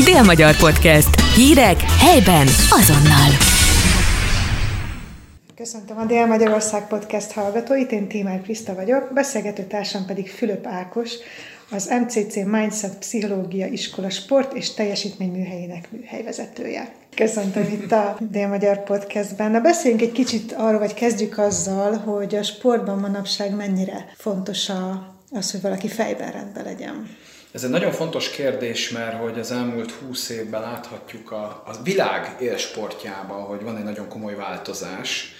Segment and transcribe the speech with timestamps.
[0.00, 1.20] Dél-Magyar Podcast.
[1.34, 3.30] Hírek helyben azonnal.
[5.56, 11.10] Köszöntöm a Dél-Magyarország Podcast hallgatóit, én Tímár Kriszta vagyok, beszélgető társam pedig Fülöp Ákos,
[11.70, 16.92] az MCC Mindset Pszichológia Iskola Sport és Teljesítményműhelyének műhelyvezetője.
[17.14, 19.50] Köszöntöm itt a Dél-Magyar Podcastben.
[19.50, 25.14] Na beszéljünk egy kicsit arról, vagy kezdjük azzal, hogy a sportban manapság mennyire fontos a,
[25.30, 27.16] az, hogy valaki fejben rendben legyen.
[27.52, 32.36] Ez egy nagyon fontos kérdés, mert hogy az elmúlt húsz évben láthatjuk a, a világ
[32.40, 35.34] élsportjában, hogy van egy nagyon komoly változás.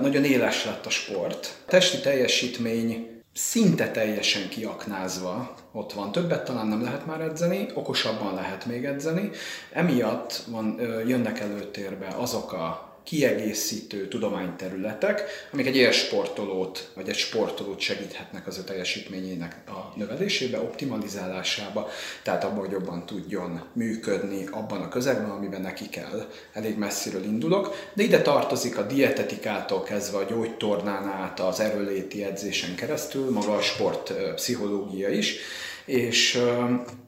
[0.00, 1.56] Nagyon éles lett a sport.
[1.66, 6.12] A testi teljesítmény szinte teljesen kiaknázva ott van.
[6.12, 9.30] Többet talán nem lehet már edzeni, okosabban lehet még edzeni.
[9.72, 15.22] Emiatt van, jönnek előtérbe azok a kiegészítő tudományterületek,
[15.52, 21.88] amik egy élsportolót, vagy egy sportolót segíthetnek az ő teljesítményének a növelésébe, optimalizálásába,
[22.22, 26.28] tehát abban, hogy jobban tudjon működni abban a közegben, amiben neki kell.
[26.52, 32.74] Elég messziről indulok, de ide tartozik a dietetikától kezdve a gyógytornán át az erőléti edzésen
[32.74, 35.36] keresztül, maga a sportpszichológia is,
[35.84, 36.40] és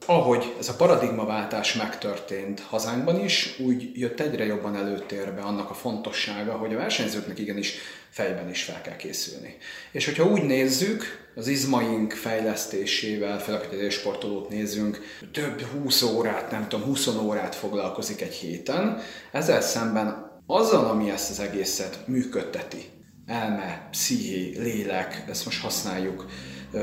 [0.07, 6.53] ahogy ez a paradigmaváltás megtörtént hazánkban is, úgy jött egyre jobban előtérbe annak a fontossága,
[6.53, 7.75] hogy a versenyzőknek igenis
[8.11, 9.57] fejben is fel kell készülni.
[9.93, 15.01] És hogyha úgy nézzük, az izmaink fejlesztésével, főleg, hogy egy sportolót nézzünk,
[15.33, 19.01] több 20 órát, nem tudom, 20 órát foglalkozik egy héten,
[19.33, 22.85] ezzel szemben azzal, ami ezt az egészet működteti,
[23.27, 26.27] elme, psziché, lélek, ezt most használjuk,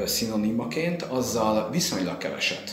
[0.05, 2.71] szinonimaként, azzal viszonylag keveset.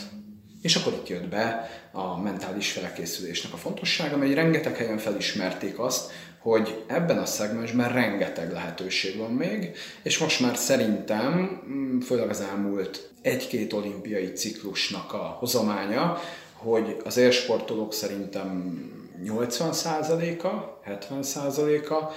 [0.61, 6.11] És akkor itt jött be a mentális felkészülésnek a fontossága, mert rengeteg helyen felismerték azt,
[6.41, 12.41] hogy ebben a szegmensben rengeteg lehetőség van még, és most már szerintem, mm, főleg az
[12.41, 16.17] elmúlt egy-két olimpiai ciklusnak a hozománya,
[16.53, 18.79] hogy az élsportolók szerintem
[19.25, 22.11] 80%-a, 70%-a,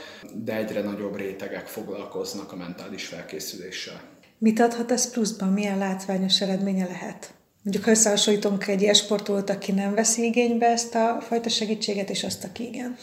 [0.45, 4.01] de egyre nagyobb rétegek foglalkoznak a mentális felkészüléssel.
[4.45, 5.49] Mit adhat ez pluszban?
[5.49, 7.35] Milyen látványos eredménye lehet?
[7.63, 12.25] Mondjuk, ha összehasonlítunk egy ilyen sportolót, aki nem veszi igénybe ezt a fajta segítséget, és
[12.25, 12.97] azt, aki igen.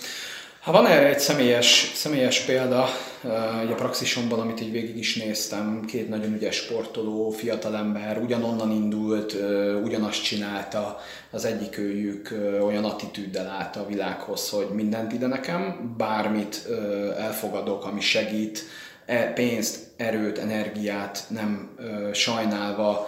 [0.62, 2.88] Ha van erre egy személyes, személyes példa,
[3.62, 9.36] egy a praxisomban, amit így végig is néztem, két nagyon ügyes sportoló, fiatalember, ugyanonnan indult,
[9.84, 11.00] ugyanazt csinálta,
[11.32, 16.68] az egyik őjük olyan attitűddel állt a világhoz, hogy mindent ide nekem, bármit
[17.18, 18.64] elfogadok, ami segít,
[19.34, 21.78] pénzt, erőt, energiát nem
[22.14, 23.08] sajnálva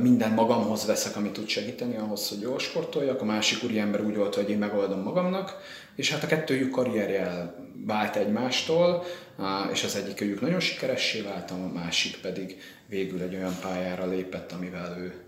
[0.00, 3.20] minden magamhoz veszek, amit tud segíteni ahhoz, hogy jól sportoljak.
[3.20, 5.56] A másik úriember úgy volt, hogy én megoldom magamnak,
[5.96, 7.54] és hát a kettőjük karrierje
[7.86, 9.04] vált egymástól,
[9.72, 14.52] és az egyik őjük nagyon sikeressé vált, a másik pedig végül egy olyan pályára lépett,
[14.52, 15.24] amivel ő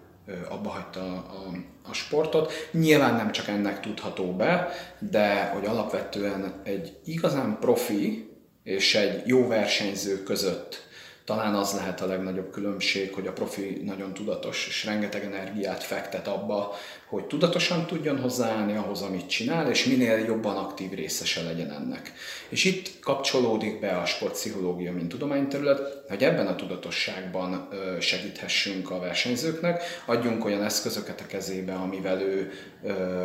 [0.49, 1.57] abba hagyta a, a,
[1.91, 2.53] a sportot.
[2.71, 8.30] Nyilván nem csak ennek tudható be, de hogy alapvetően egy igazán profi,
[8.65, 10.89] és egy jó versenyző között
[11.25, 16.27] talán az lehet a legnagyobb különbség, hogy a profi nagyon tudatos, és rengeteg energiát fektet
[16.27, 16.75] abba,
[17.11, 22.13] hogy tudatosan tudjon hozzáállni ahhoz, amit csinál, és minél jobban aktív részese legyen ennek.
[22.49, 27.69] És itt kapcsolódik be a sportpszichológia, mint tudományterület, hogy ebben a tudatosságban
[28.01, 32.53] segíthessünk a versenyzőknek, adjunk olyan eszközöket a kezébe, amivel ő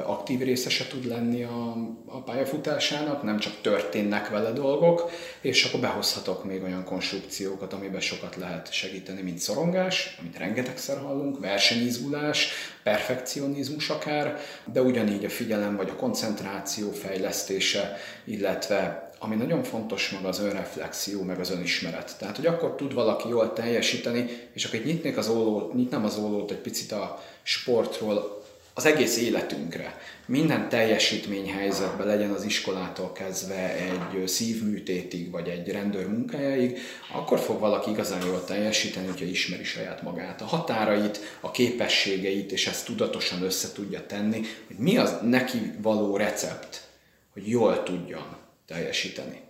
[0.05, 1.75] aktív részese tud lenni a,
[2.05, 8.35] a pályafutásának, nem csak történnek vele dolgok, és akkor behozhatok még olyan konstrukciókat, amiben sokat
[8.35, 12.51] lehet segíteni, mint szorongás, amit rengetegszer hallunk, versenyizgulás,
[12.85, 14.39] perfekcionizmus akár,
[14.73, 21.21] de ugyanígy a figyelem vagy a koncentráció fejlesztése, illetve ami nagyon fontos maga az önreflexió,
[21.21, 22.15] meg az önismeret.
[22.17, 26.51] Tehát, hogy akkor tud valaki jól teljesíteni, és akkor nyitnék az ólót, nyitnám az ólót
[26.51, 28.44] egy picit a sportról,
[28.77, 29.99] az egész életünkre.
[30.25, 36.79] Minden teljesítményhelyzetben legyen az iskolától kezdve egy szívműtétig, vagy egy rendőr munkájáig,
[37.13, 42.67] akkor fog valaki igazán jól teljesíteni, hogyha ismeri saját magát, a határait, a képességeit, és
[42.67, 46.87] ezt tudatosan össze tudja tenni, hogy mi az neki való recept,
[47.33, 48.35] hogy jól tudjon
[48.67, 49.41] teljesíteni.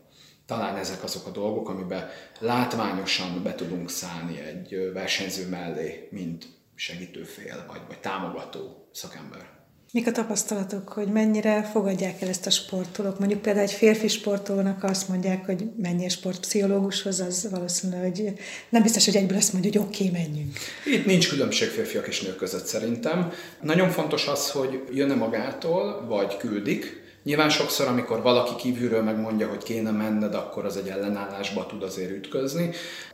[0.45, 6.45] Talán ezek azok a dolgok, amiben látványosan be tudunk szállni egy versenyző mellé, mint
[6.75, 9.53] segítőfél, vagy, vagy támogató szakember.
[9.92, 13.19] Mik a tapasztalatok, hogy mennyire fogadják el ezt a sportolók?
[13.19, 18.33] Mondjuk például egy férfi sportolónak azt mondják, hogy menjél sportpszichológushoz, az valószínűleg hogy
[18.69, 20.57] nem biztos, hogy egyből azt mondja, hogy oké, okay, menjünk.
[20.86, 23.31] Itt nincs különbség férfiak és nők között szerintem.
[23.62, 29.63] Nagyon fontos az, hogy jönne magától, vagy küldik, Nyilván sokszor, amikor valaki kívülről megmondja, hogy
[29.63, 32.69] kéne menned, akkor az egy ellenállásba tud azért ütközni.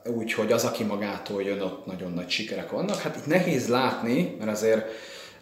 [0.05, 2.99] Úgyhogy az, aki magától jön, ott nagyon nagy sikerek vannak.
[2.99, 4.85] Hát itt nehéz látni, mert azért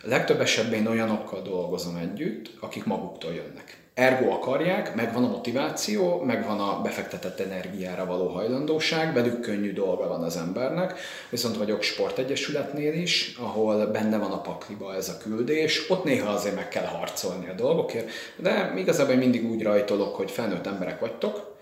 [0.04, 3.78] Legtöbb esetben én olyanokkal dolgozom együtt, akik maguktól jönnek.
[3.94, 10.24] Ergo akarják, megvan a motiváció, megvan a befektetett energiára való hajlandóság, velük könnyű dolga van
[10.24, 11.00] az embernek,
[11.30, 16.56] viszont vagyok sportegyesületnél is, ahol benne van a pakliba ez a küldés, ott néha azért
[16.56, 21.58] meg kell harcolni a dolgokért, de igazából mindig úgy rajtolok, hogy felnőtt emberek vagytok,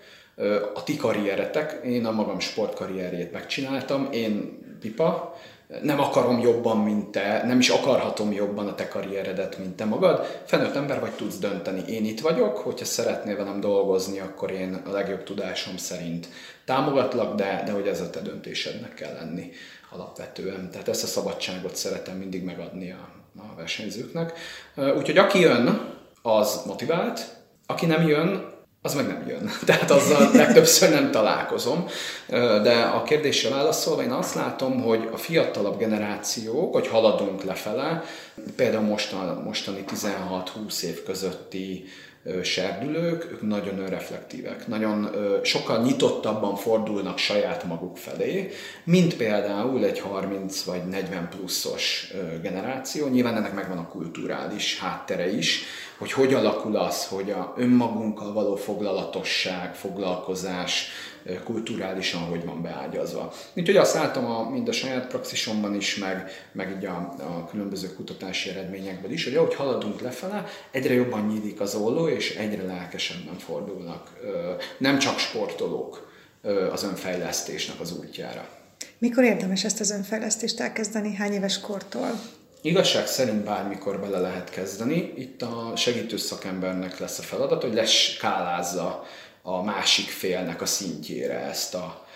[0.74, 5.36] a ti karrieretek, én a magam sportkarrierjét megcsináltam, én pipa,
[5.82, 10.42] nem akarom jobban, mint te, nem is akarhatom jobban a te karrieredet, mint te magad.
[10.44, 11.82] Felnőtt ember vagy, tudsz dönteni.
[11.88, 16.28] Én itt vagyok, hogyha szeretnél velem dolgozni, akkor én a legjobb tudásom szerint
[16.64, 19.50] támogatlak, de, de hogy ez a te döntésednek kell lenni
[19.90, 20.70] alapvetően.
[20.70, 24.38] Tehát ezt a szabadságot szeretem mindig megadni a, a versenyzőknek.
[24.76, 27.36] Úgyhogy aki jön, az motivált,
[27.66, 29.50] aki nem jön, az meg nem jön.
[29.66, 31.86] Tehát azzal legtöbbször nem találkozom.
[32.62, 38.04] De a kérdésre válaszolva én azt látom, hogy a fiatalabb generációk, hogy haladunk lefele,
[38.56, 41.84] például mostan, mostani 16-20 év közötti
[42.42, 45.10] serdülők, ők nagyon önreflektívek, nagyon
[45.42, 48.50] sokkal nyitottabban fordulnak saját maguk felé,
[48.84, 53.06] mint például egy 30 vagy 40 pluszos generáció.
[53.06, 55.62] Nyilván ennek megvan a kulturális háttere is,
[55.98, 60.90] hogy hogy alakul az, hogy a önmagunkkal való foglalatosság, foglalkozás
[61.44, 63.32] kulturálisan hogy van beágyazva.
[63.54, 67.94] Úgyhogy azt látom a, mind a saját praxisomban is, meg, meg így a, a különböző
[67.94, 73.38] kutatási eredményekből is, hogy ahogy haladunk lefele, egyre jobban nyílik az olló, és egyre lelkesebben
[73.38, 74.10] fordulnak
[74.78, 76.12] nem csak sportolók
[76.72, 78.48] az önfejlesztésnek az útjára.
[78.98, 81.14] Mikor érdemes ezt az önfejlesztést elkezdeni?
[81.14, 82.10] Hány éves kortól?
[82.60, 85.12] Igazság szerint bármikor bele lehet kezdeni.
[85.16, 89.04] Itt a segítő szakembernek lesz a feladat, hogy leskálázza
[89.56, 92.06] a másik félnek a szintjére ezt a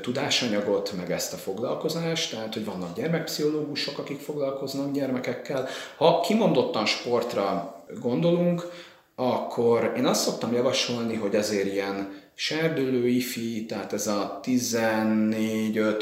[0.00, 5.68] tudásanyagot, meg ezt a foglalkozást, tehát hogy vannak gyermekpszichológusok, akik foglalkoznak gyermekekkel.
[5.96, 8.72] Ha kimondottan sportra gondolunk,
[9.14, 16.00] akkor én azt szoktam javasolni, hogy ezért ilyen serdülő ifi, tehát ez a 14-5-6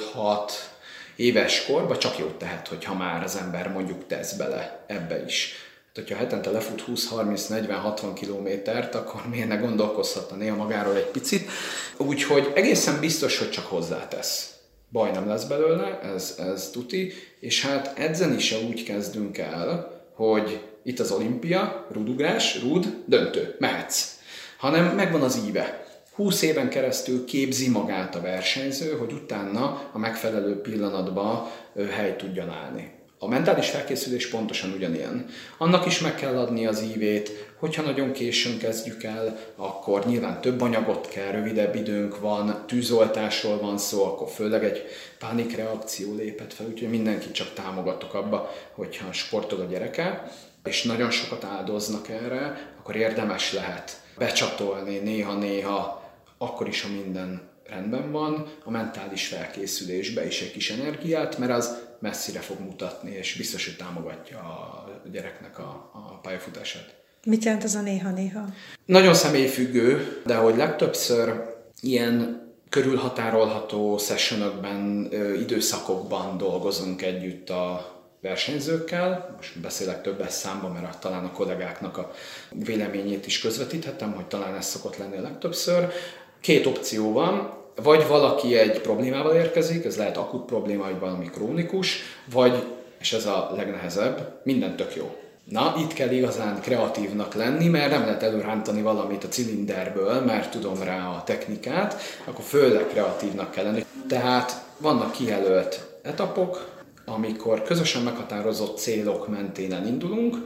[1.16, 5.54] éves korban csak jót tehet, hogyha már az ember mondjuk tesz bele ebbe is.
[5.94, 11.10] Hogyha hetente lefut 20, 30, 40, 60 kilométert, akkor miért ne gondolkozhatna néha magáról egy
[11.10, 11.50] picit.
[11.96, 14.52] Úgyhogy egészen biztos, hogy csak hozzátesz.
[14.92, 20.60] Baj nem lesz belőle, ez, ez tuti, és hát edzeni se úgy kezdünk el, hogy
[20.82, 24.16] itt az olimpia, rudugrás, rud, döntő, mehetsz.
[24.58, 25.86] Hanem megvan az íve
[26.18, 31.46] 20 éven keresztül képzi magát a versenyző, hogy utána a megfelelő pillanatban
[31.90, 32.97] helyt tudjon állni.
[33.20, 35.26] A mentális felkészülés pontosan ugyanilyen.
[35.58, 40.60] Annak is meg kell adni az ívét, hogyha nagyon későn kezdjük el, akkor nyilván több
[40.60, 44.84] anyagot kell, rövidebb időnk van, tűzoltásról van szó, akkor főleg egy
[45.18, 50.32] pánikreakció lépett fel, úgyhogy mindenkit csak támogatok abba, hogyha sportol a gyereke,
[50.64, 56.06] és nagyon sokat áldoznak erre, akkor érdemes lehet becsatolni néha-néha
[56.38, 61.86] akkor is, ha minden rendben van, a mentális felkészülésbe is egy kis energiát, mert az
[62.00, 66.94] messzire fog mutatni, és biztos, hogy támogatja a gyereknek a, a pályafutását.
[67.24, 68.44] Mit jelent az a néha-néha?
[68.84, 71.42] Nagyon személyfüggő, de hogy legtöbbször
[71.80, 75.08] ilyen körülhatárolható sessionokban,
[75.40, 82.12] időszakokban dolgozunk együtt a versenyzőkkel, most beszélek többes számban, mert talán a kollégáknak a
[82.50, 85.92] véleményét is közvetíthetem, hogy talán ez szokott lenni a legtöbbször,
[86.40, 91.98] Két opció van, vagy valaki egy problémával érkezik, ez lehet akut probléma, vagy valami krónikus,
[92.32, 92.62] vagy,
[93.00, 95.16] és ez a legnehezebb, minden tök jó.
[95.44, 100.82] Na, itt kell igazán kreatívnak lenni, mert nem lehet előrántani valamit a cilinderből, mert tudom
[100.82, 103.84] rá a technikát, akkor főleg kreatívnak kell lenni.
[104.08, 110.36] Tehát vannak kijelölt etapok, amikor közösen meghatározott célok mentén elindulunk,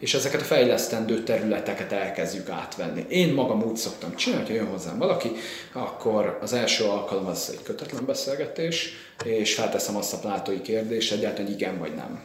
[0.00, 3.04] és ezeket a fejlesztendő területeket elkezdjük átvenni.
[3.08, 5.30] Én magam úgy szoktam csinálni, hogy jön hozzám valaki,
[5.72, 8.92] akkor az első alkalom az egy kötetlen beszélgetés,
[9.24, 12.24] és felteszem azt a plátói kérdést, egyáltalán hogy igen vagy nem.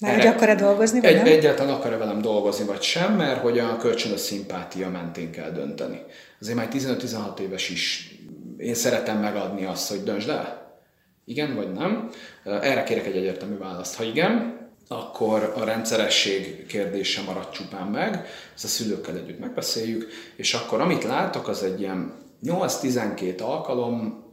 [0.00, 1.26] Már hogy akar-e dolgozni, vagy egy, nem?
[1.26, 6.02] Egyáltalán akar-e velem dolgozni, vagy sem, mert hogy a kölcsönös szimpátia mentén kell dönteni.
[6.40, 8.14] Azért már 15-16 éves is
[8.56, 10.80] én szeretem megadni azt, hogy döntsd el.
[11.24, 12.10] Igen vagy nem?
[12.44, 13.96] Erre kérek egy egyértelmű választ.
[13.96, 20.54] Ha igen, akkor a rendszeresség kérdése marad csupán meg, ezt a szülőkkel együtt megbeszéljük, és
[20.54, 22.14] akkor amit látok, az egy ilyen
[22.44, 24.24] 8-12 alkalom,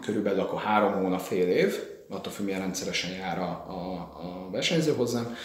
[0.00, 4.92] körülbelül akkor három hónap, fél év, attól függ, milyen rendszeresen jár a, a, a versenyző
[4.92, 5.36] hozzám,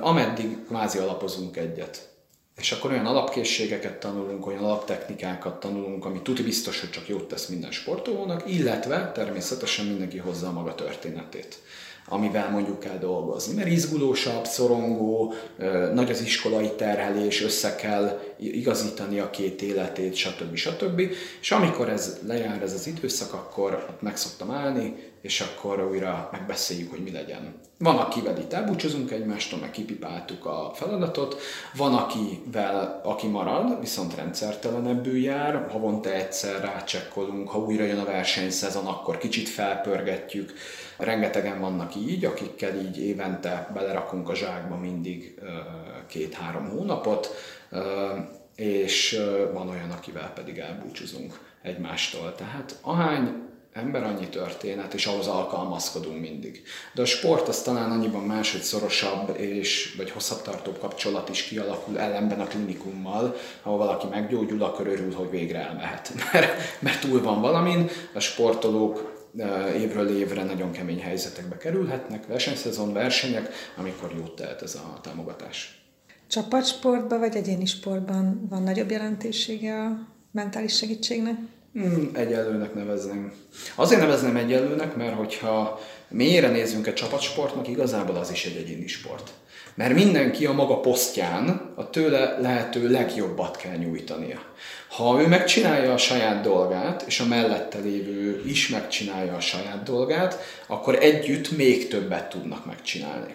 [0.00, 2.12] ameddig kvázi alapozunk egyet.
[2.56, 7.46] És akkor olyan alapkészségeket tanulunk, olyan alaptechnikákat tanulunk, ami tuti biztos, hogy csak jót tesz
[7.46, 11.58] minden sportolónak, illetve természetesen mindenki hozza a maga történetét
[12.08, 13.54] amivel mondjuk kell dolgozni.
[13.54, 15.32] Mert izgulósabb, szorongó,
[15.94, 20.54] nagy az iskolai terhelés, össze kell igazítani a két életét, stb.
[20.54, 21.00] stb.
[21.40, 26.90] És amikor ez lejár ez az időszak, akkor meg szoktam állni, és akkor újra megbeszéljük,
[26.90, 27.54] hogy mi legyen.
[27.78, 31.36] Van, akivel itt elbúcsúzunk egymástól, meg kipipáltuk a feladatot,
[31.76, 38.86] van, akivel, aki marad, viszont rendszertelenebbül jár, havonta egyszer rácsekkolunk, ha újra jön a versenyszezon,
[38.86, 40.52] akkor kicsit felpörgetjük.
[40.98, 45.34] Rengetegen vannak így, akikkel így évente belerakunk a zsákba mindig
[46.06, 47.34] két-három hónapot,
[48.56, 49.20] és
[49.52, 52.34] van olyan, akivel pedig elbúcsúzunk egymástól.
[52.34, 56.62] Tehát ahány ember annyi történet, és ahhoz alkalmazkodunk mindig.
[56.94, 61.42] De a sport az talán annyiban más, hogy szorosabb és vagy hosszabb tartó kapcsolat is
[61.42, 67.22] kialakul ellenben a klinikummal, ahol valaki meggyógyul, akkor örül, hogy végre elmehet, mert, mert túl
[67.22, 67.90] van valamin.
[68.12, 69.12] A sportolók
[69.76, 75.83] évről évre nagyon kemény helyzetekbe kerülhetnek, versenyszezon, versenyek, amikor jót tehet ez a támogatás.
[76.34, 81.34] Csapatsportban vagy egyéni sportban van nagyobb jelentősége a mentális segítségnek?
[81.72, 83.32] Hmm, egyenlőnek nevezném.
[83.74, 89.30] Azért nevezném egyenlőnek, mert hogyha mélyre nézzünk egy csapatsportnak, igazából az is egy egyéni sport.
[89.74, 94.40] Mert mindenki a maga posztján a tőle lehető legjobbat kell nyújtania.
[94.88, 100.38] Ha ő megcsinálja a saját dolgát, és a mellette lévő is megcsinálja a saját dolgát,
[100.66, 103.34] akkor együtt még többet tudnak megcsinálni.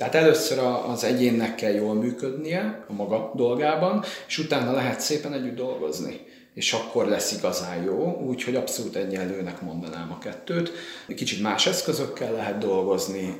[0.00, 5.56] Tehát először az egyénnek kell jól működnie a maga dolgában, és utána lehet szépen együtt
[5.56, 6.20] dolgozni
[6.54, 10.72] és akkor lesz igazán jó, úgyhogy abszolút egyenlőnek mondanám a kettőt.
[11.16, 13.36] Kicsit más eszközökkel lehet dolgozni,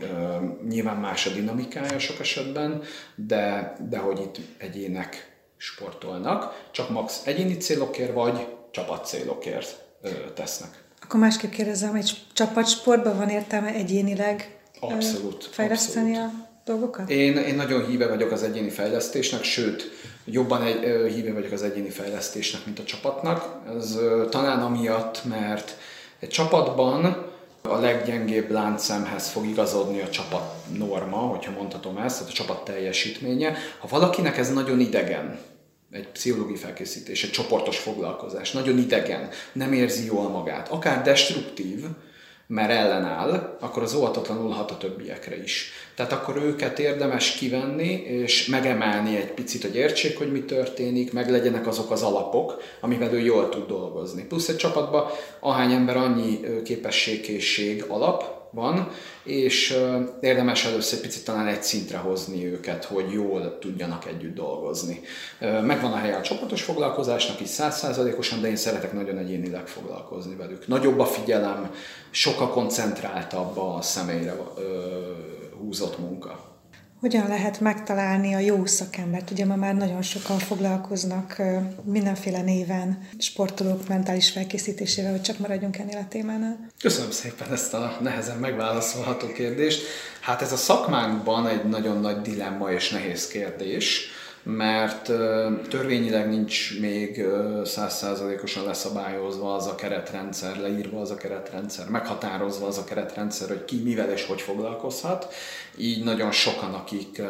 [0.68, 2.82] nyilván más a dinamikája sok esetben,
[3.14, 9.84] de, de hogy itt egyének sportolnak, csak max egyéni célokért vagy csapat célokért
[10.34, 10.84] tesznek.
[11.02, 16.44] Akkor másképp kérdezem, egy csapatsportban van értelme egyénileg abszolút, fejleszteni abszolút.
[16.44, 17.10] a dolgokat?
[17.10, 19.90] Én, én nagyon híve vagyok az egyéni fejlesztésnek, sőt,
[20.24, 23.44] jobban egy, híve vagyok az egyéni fejlesztésnek, mint a csapatnak.
[23.76, 23.98] Ez
[24.30, 25.76] talán amiatt, mert
[26.18, 27.28] egy csapatban
[27.62, 33.56] a leggyengébb láncszemhez fog igazodni a csapat norma, hogyha mondhatom ezt, tehát a csapat teljesítménye.
[33.78, 35.38] Ha valakinek ez nagyon idegen,
[35.90, 41.84] egy pszichológiai felkészítés, egy csoportos foglalkozás, nagyon idegen, nem érzi jól magát, akár destruktív,
[42.50, 45.72] mert ellenáll, akkor az óhatatlanul hat a többiekre is.
[45.94, 51.30] Tehát akkor őket érdemes kivenni, és megemelni egy picit, hogy értsék, hogy mi történik, meg
[51.30, 54.24] legyenek azok az alapok, amivel ő jól tud dolgozni.
[54.24, 55.06] Plusz egy csapatban
[55.40, 58.88] ahány ember annyi képességkészség alap, van,
[59.22, 59.76] és
[60.20, 65.00] érdemes először egy picit talán egy szintre hozni őket, hogy jól tudjanak együtt dolgozni.
[65.40, 70.66] Megvan a helye a csoportos foglalkozásnak is százszázalékosan, de én szeretek nagyon egyénileg foglalkozni velük.
[70.66, 71.74] Nagyobb a figyelem,
[72.10, 74.36] sokkal koncentráltabb a személyre
[75.58, 76.49] húzott munka.
[77.00, 79.30] Hogyan lehet megtalálni a jó szakembert?
[79.30, 81.42] Ugye ma már nagyon sokan foglalkoznak
[81.84, 86.68] mindenféle néven sportolók mentális felkészítésével, hogy csak maradjunk ennél a témánál.
[86.80, 89.82] Köszönöm szépen ezt a nehezen megválaszolható kérdést.
[90.20, 94.00] Hát ez a szakmánkban egy nagyon nagy dilemma és nehéz kérdés
[94.42, 95.02] mert
[95.68, 97.24] törvényileg nincs még
[97.64, 103.76] százszázalékosan leszabályozva az a keretrendszer, leírva az a keretrendszer, meghatározva az a keretrendszer, hogy ki
[103.76, 105.34] mivel és hogy foglalkozhat.
[105.76, 107.22] Így nagyon sokan, akik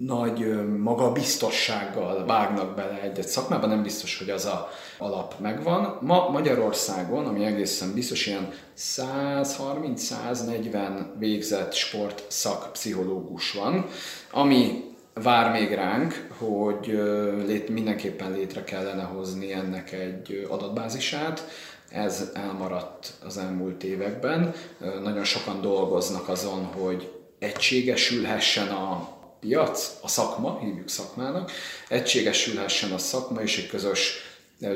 [0.00, 5.98] nagy magabiztossággal vágnak bele egy-egy szakmába, nem biztos, hogy az a alap megvan.
[6.00, 13.86] Ma Magyarországon, ami egészen biztos, ilyen 130-140 végzett sport szakpszichológus van,
[14.30, 16.86] ami vár még ránk, hogy
[17.46, 21.48] lét, mindenképpen létre kellene hozni ennek egy adatbázisát.
[21.90, 24.54] Ez elmaradt az elmúlt években.
[25.02, 31.50] Nagyon sokan dolgoznak azon, hogy egységesülhessen a piac, a szakma, hívjuk szakmának,
[31.88, 34.18] egységesülhessen a szakma és egy közös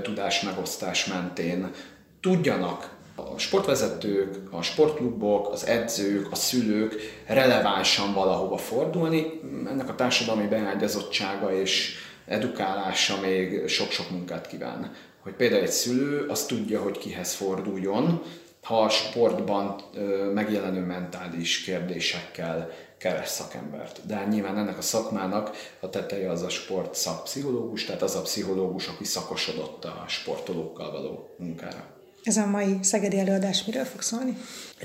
[0.03, 1.71] tudásmegosztás mentén
[2.21, 6.95] tudjanak a sportvezetők, a sportklubok, az edzők, a szülők
[7.27, 9.41] relevánsan valahova fordulni.
[9.67, 11.95] Ennek a társadalmi beágyazottsága és
[12.27, 14.93] edukálása még sok-sok munkát kíván.
[15.23, 18.23] Hogy például egy szülő azt tudja, hogy kihez forduljon,
[18.63, 19.83] ha a sportban
[20.35, 24.07] megjelenő mentális kérdésekkel keres szakembert.
[24.07, 28.89] De nyilván ennek a szakmának a teteje az a sport szakpszichológus, tehát az a pszichológus,
[28.89, 31.94] aki szakosodott a sportolókkal való munkára.
[32.25, 34.37] Ez a mai szegedi előadás miről fog szólni?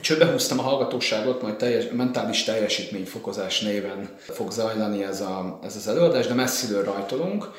[0.01, 5.87] Csőbe húztam a hallgatóságot, majd teljes, mentális teljesítményfokozás néven fog zajlani ez, a, ez az
[5.87, 7.51] előadás, de messziről rajtolunk.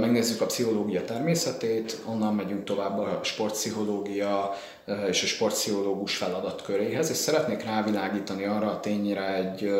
[0.00, 4.54] megnézzük a pszichológia természetét, onnan megyünk tovább a sportpszichológia
[5.08, 9.70] és a sportpszichológus feladatköréhez, és szeretnék rávilágítani arra a tényre egy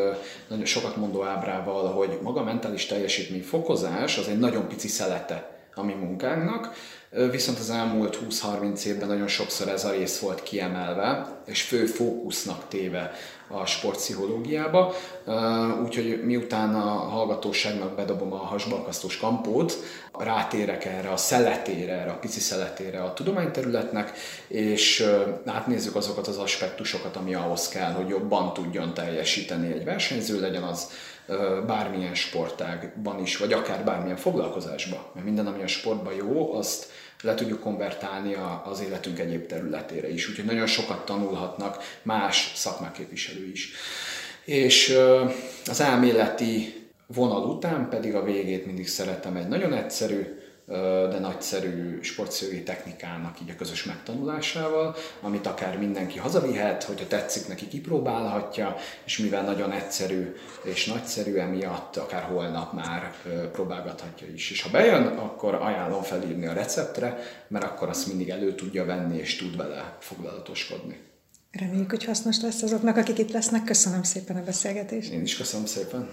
[0.49, 5.51] nagyon sokat mondó ábrával, hogy maga a mentális teljesítmény fokozás az egy nagyon pici szelete
[5.75, 6.75] a mi munkánknak,
[7.31, 12.69] viszont az elmúlt 20-30 évben nagyon sokszor ez a rész volt kiemelve, és fő fókusznak
[12.69, 13.13] téve
[13.49, 14.95] a sportpszichológiába,
[15.85, 19.77] úgyhogy miután a hallgatóságnak bedobom a hasbalkasztós kampót,
[20.19, 24.13] rátérek erre a szeletére, erre a pici szeletére a tudományterületnek,
[24.49, 25.09] és
[25.45, 30.91] átnézzük azokat az aspektusokat, ami ahhoz kell, hogy jobban tudjon teljesíteni egy versenyző, legyen az
[31.67, 35.01] bármilyen sportágban is, vagy akár bármilyen foglalkozásban.
[35.13, 36.87] Mert minden, ami a sportban jó, azt
[37.23, 40.29] le tudjuk konvertálni az életünk egyéb területére is.
[40.29, 43.71] Úgyhogy nagyon sokat tanulhatnak más szakmák képviselő is.
[44.45, 44.99] És
[45.67, 50.27] az elméleti vonal után pedig a végét mindig szeretem egy nagyon egyszerű,
[51.11, 57.69] de nagyszerű sportszőgi technikának így a közös megtanulásával, amit akár mindenki hazavihet, hogyha tetszik neki
[57.69, 63.15] kipróbálhatja, és mivel nagyon egyszerű és nagyszerű, emiatt akár holnap már
[63.53, 64.51] próbálgathatja is.
[64.51, 67.19] És ha bejön, akkor ajánlom felírni a receptre,
[67.49, 71.01] mert akkor azt mindig elő tudja venni, és tud vele foglalatoskodni.
[71.53, 73.65] Reméljük, hogy hasznos lesz azoknak, akik itt lesznek.
[73.65, 75.13] Köszönöm szépen a beszélgetést.
[75.13, 76.05] Én is köszönöm szépen.